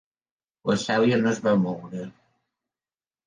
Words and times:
La 0.69 0.77
Celia 0.83 1.19
no 1.25 1.29
es 1.33 1.41
va 1.47 1.53
moure. 1.65 2.05